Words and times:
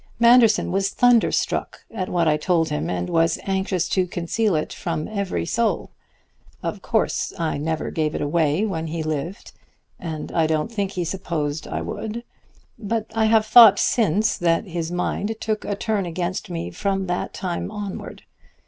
Manderson 0.19 0.71
was 0.71 0.89
thunderstruck 0.89 1.85
at 1.93 2.09
what 2.09 2.27
I 2.27 2.35
told 2.35 2.69
him, 2.69 2.89
and 2.89 3.07
was 3.07 3.37
anxious 3.43 3.87
to 3.89 4.07
conceal 4.07 4.55
it 4.55 4.73
from 4.73 5.07
every 5.07 5.45
soul. 5.45 5.91
Of 6.63 6.81
course 6.81 7.31
I 7.37 7.57
never 7.59 7.91
gave 7.91 8.15
it 8.15 8.21
away 8.21 8.65
while 8.65 8.85
he 8.85 9.03
lived, 9.03 9.51
and 9.99 10.31
I 10.31 10.47
don't 10.47 10.71
think 10.71 10.93
he 10.93 11.05
supposed 11.05 11.67
I 11.67 11.81
would; 11.83 12.23
but 12.79 13.11
I 13.13 13.25
have 13.25 13.45
thought 13.45 13.77
since 13.77 14.39
that 14.39 14.65
his 14.65 14.91
mind 14.91 15.35
took 15.39 15.65
a 15.65 15.75
turn 15.75 16.07
against 16.07 16.49
me 16.49 16.71
from 16.71 17.05
that 17.05 17.31
time 17.31 17.69
onward. 17.69 18.23